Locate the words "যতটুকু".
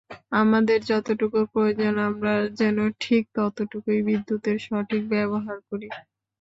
0.89-1.39